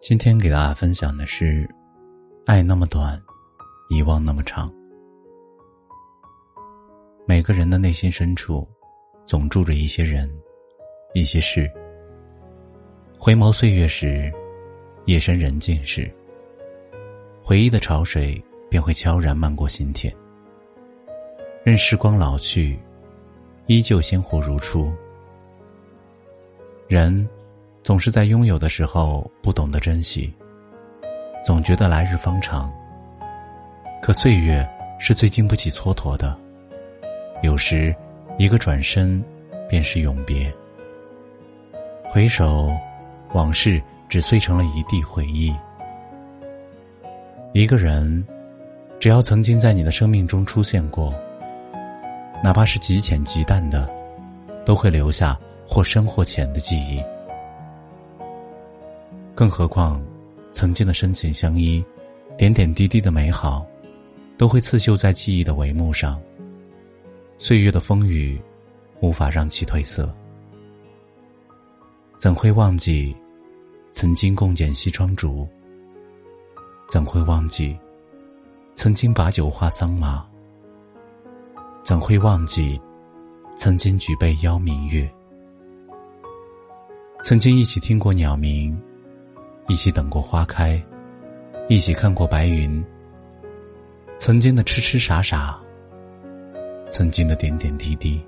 [0.00, 1.68] 今天给大家分享的是：
[2.46, 3.22] 爱那么短，
[3.90, 4.72] 遗忘那么长。
[7.26, 8.66] 每个人的内心深处，
[9.26, 10.26] 总住着一些人，
[11.12, 11.70] 一些事。
[13.18, 14.32] 回眸岁月时，
[15.04, 16.10] 夜深人静时，
[17.42, 20.10] 回忆的潮水便会悄然漫过心田。
[21.62, 22.80] 任时光老去，
[23.66, 24.90] 依旧鲜活如初。
[26.88, 27.28] 人。
[27.82, 30.32] 总是在拥有的时候不懂得珍惜，
[31.44, 32.70] 总觉得来日方长。
[34.02, 34.66] 可岁月
[34.98, 36.36] 是最经不起蹉跎的，
[37.42, 37.94] 有时
[38.38, 39.22] 一个转身，
[39.68, 40.52] 便是永别。
[42.04, 42.70] 回首，
[43.32, 45.54] 往事只碎成了一地回忆。
[47.52, 48.24] 一个人，
[48.98, 51.14] 只要曾经在你的生命中出现过，
[52.44, 53.88] 哪怕是极浅极淡的，
[54.64, 57.02] 都会留下或深或浅的记忆。
[59.40, 59.98] 更何况，
[60.52, 61.82] 曾经的深情相依，
[62.36, 63.66] 点点滴滴的美好，
[64.36, 66.20] 都会刺绣在记忆的帷幕上。
[67.38, 68.38] 岁月的风雨，
[69.00, 70.14] 无法让其褪色。
[72.18, 73.16] 怎会忘记，
[73.94, 75.48] 曾经共剪西窗烛？
[76.86, 77.74] 怎会忘记，
[78.74, 80.22] 曾经把酒话桑麻？
[81.82, 82.78] 怎会忘记，
[83.56, 85.10] 曾经举杯邀明月？
[87.22, 88.78] 曾经一起听过鸟鸣。
[89.70, 90.82] 一起等过花开，
[91.68, 92.84] 一起看过白云。
[94.18, 95.56] 曾经的痴痴傻傻，
[96.90, 98.20] 曾经的点点滴滴，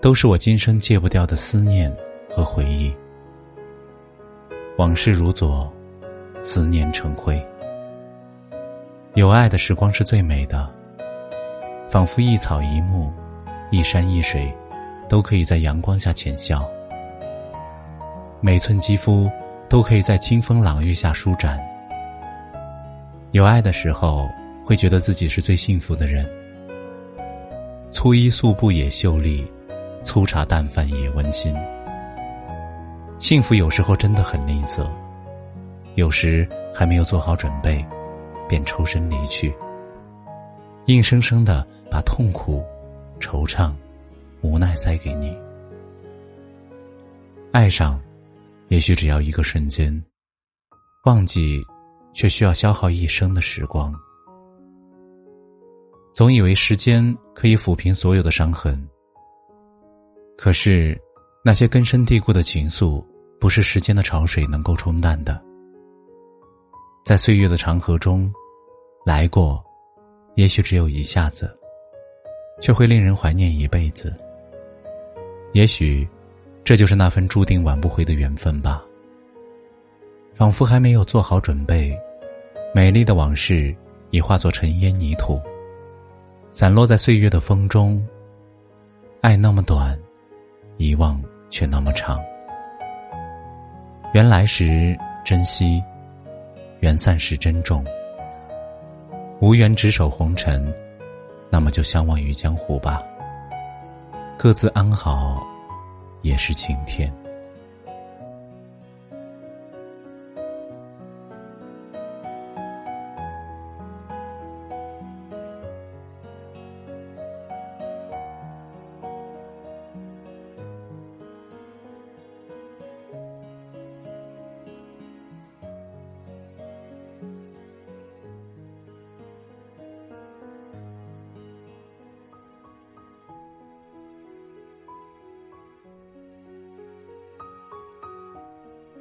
[0.00, 1.94] 都是我今生戒不掉的思念
[2.30, 2.96] 和回忆。
[4.78, 5.70] 往事如昨，
[6.42, 7.38] 思念成灰。
[9.12, 10.66] 有爱的时光是最美的，
[11.90, 13.12] 仿佛一草一木，
[13.70, 14.50] 一山一水，
[15.10, 16.66] 都可以在阳光下浅笑。
[18.40, 19.30] 每寸肌肤。
[19.68, 21.58] 都可以在清风朗月下舒展。
[23.32, 24.28] 有爱的时候，
[24.64, 26.24] 会觉得自己是最幸福的人。
[27.90, 29.44] 粗衣素布也秀丽，
[30.02, 31.54] 粗茶淡饭也温馨。
[33.18, 34.86] 幸福有时候真的很吝啬，
[35.94, 37.84] 有时还没有做好准备，
[38.48, 39.54] 便抽身离去，
[40.86, 42.62] 硬生生的把痛苦、
[43.18, 43.72] 惆怅、
[44.42, 45.36] 无奈塞给你。
[47.50, 48.00] 爱上。
[48.68, 50.02] 也许只要一个瞬间，
[51.04, 51.62] 忘记，
[52.14, 53.94] 却需要消耗一生的时光。
[56.14, 58.82] 总以为时间可以抚平所有的伤痕，
[60.36, 60.98] 可是，
[61.44, 63.04] 那些根深蒂固的情愫，
[63.38, 65.40] 不是时间的潮水能够冲淡的。
[67.04, 68.32] 在岁月的长河中，
[69.04, 69.62] 来过，
[70.36, 71.54] 也许只有一下子，
[72.62, 74.14] 却会令人怀念一辈子。
[75.52, 76.08] 也许。
[76.64, 78.82] 这就是那份注定挽不回的缘分吧。
[80.34, 81.96] 仿佛还没有做好准备，
[82.74, 83.74] 美丽的往事
[84.10, 85.40] 已化作尘烟泥土，
[86.50, 88.02] 散落在岁月的风中。
[89.20, 89.98] 爱那么短，
[90.78, 92.18] 遗忘却那么长。
[94.12, 95.82] 缘来时珍惜，
[96.80, 97.84] 缘散时珍重。
[99.40, 100.72] 无缘执手红尘，
[101.50, 103.02] 那么就相忘于江湖吧。
[104.38, 105.46] 各自安好。
[106.24, 107.23] 也是晴天。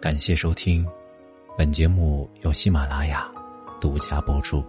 [0.00, 0.82] 感谢收听，
[1.58, 3.30] 本节目由喜马拉雅
[3.82, 4.64] 独家播出。